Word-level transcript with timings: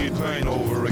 sweet 0.00 0.14
pain 0.14 0.48
over 0.48 0.89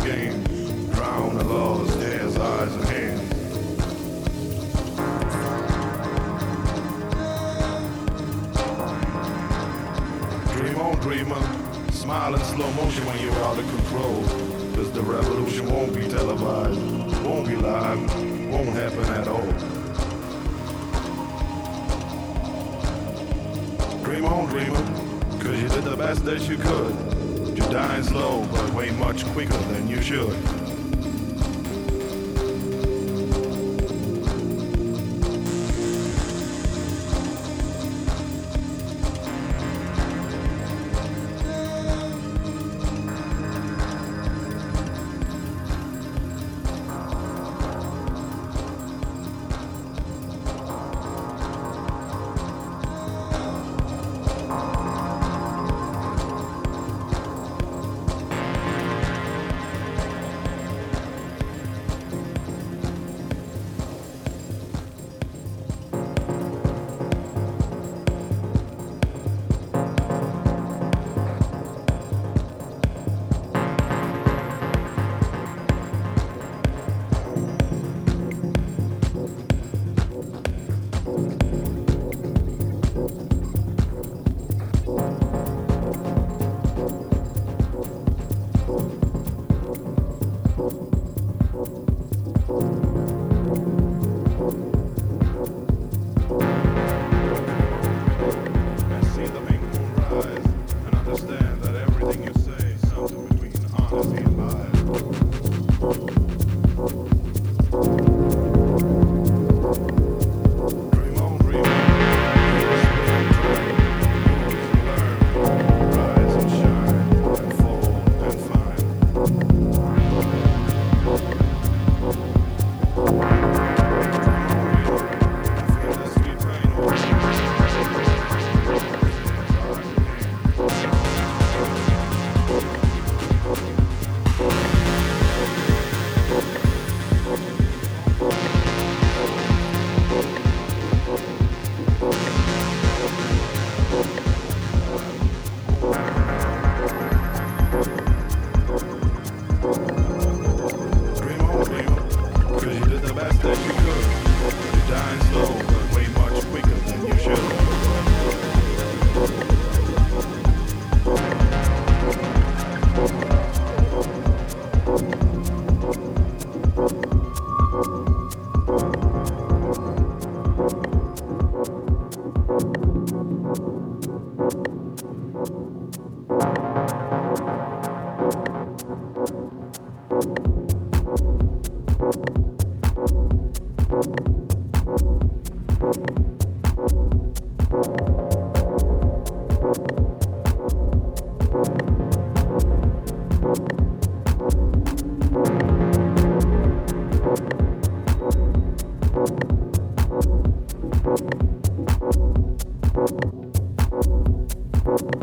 thank 204.98 205.14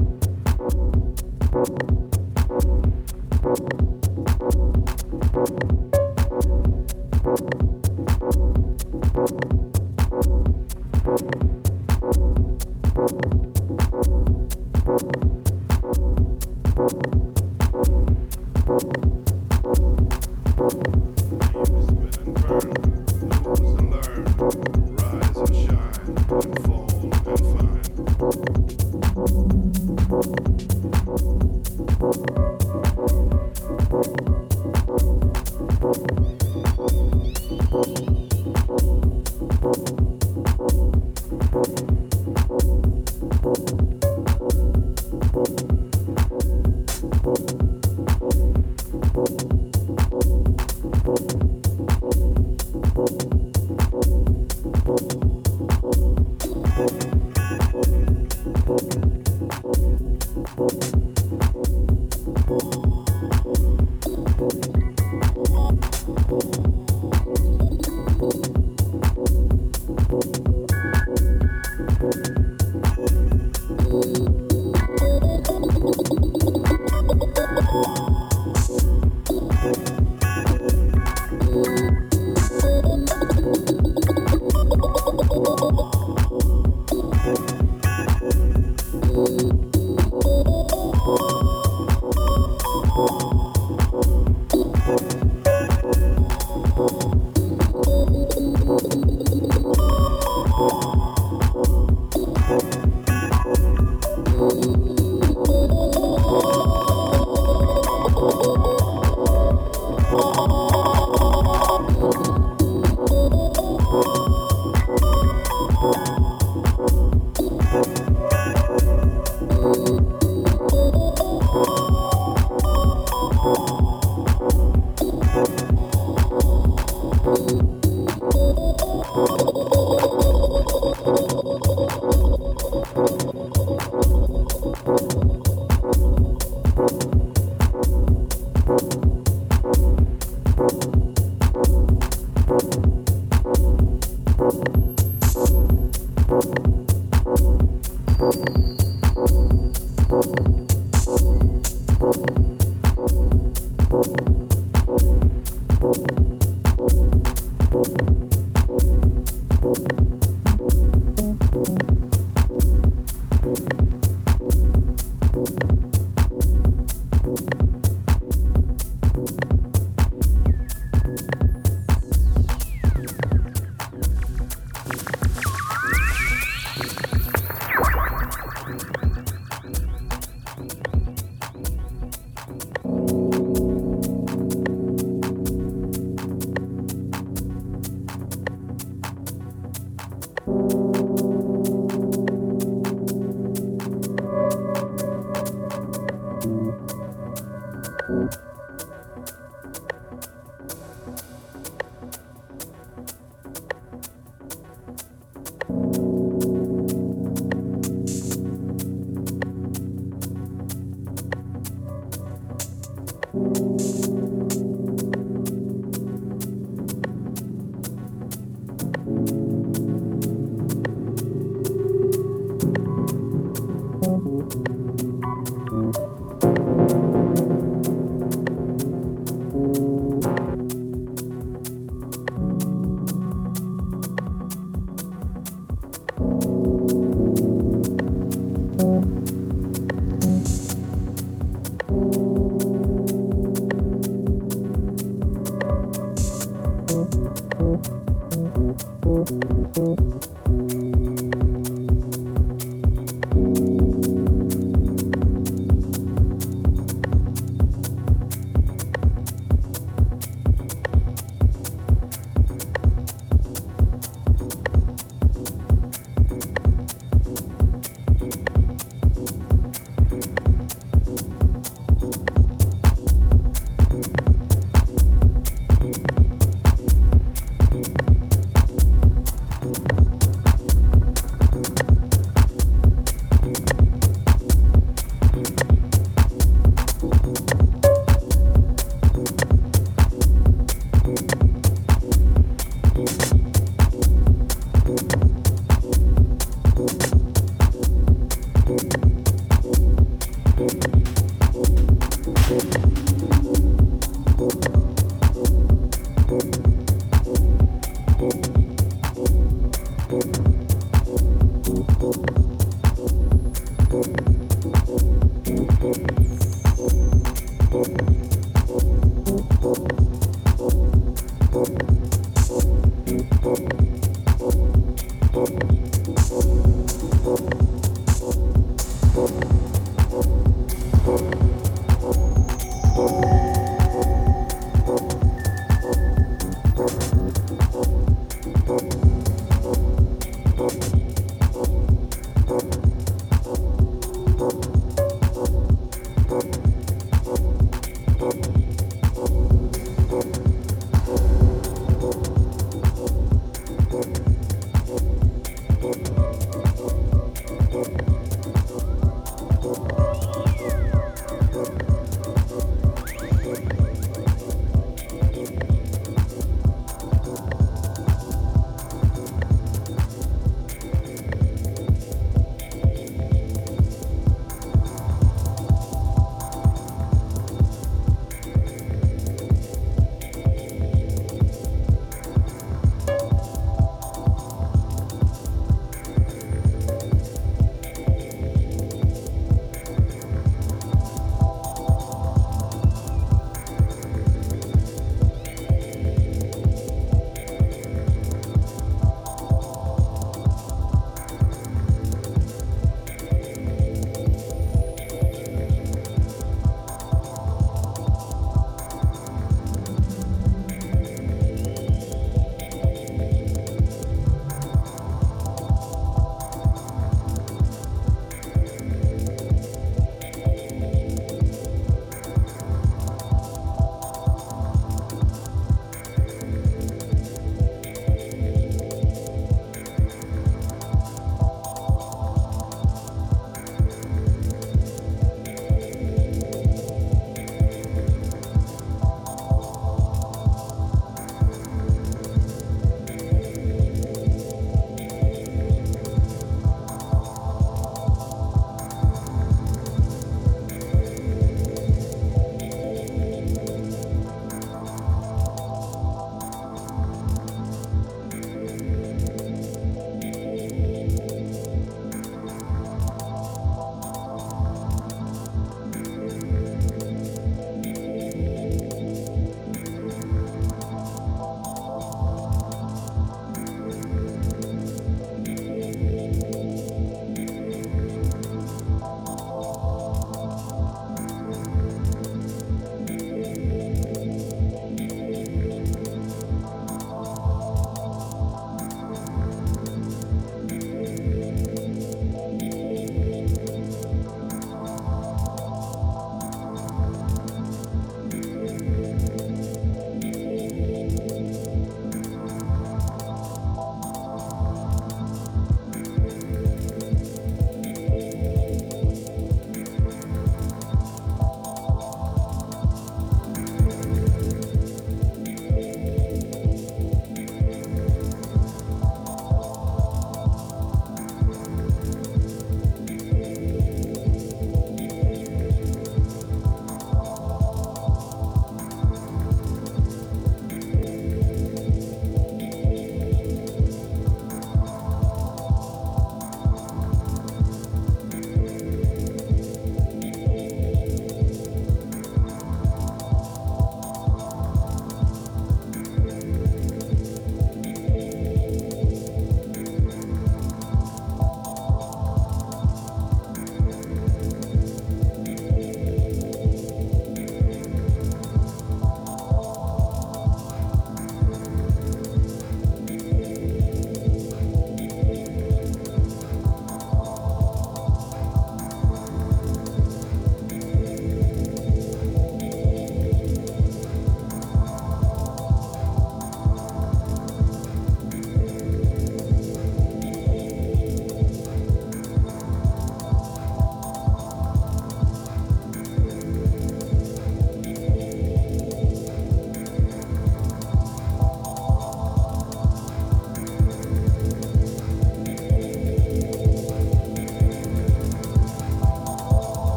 you 1.90 2.05